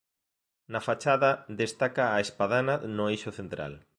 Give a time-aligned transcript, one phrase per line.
[0.71, 1.29] Na fachada
[1.61, 3.73] destaca a espadana no eixo central.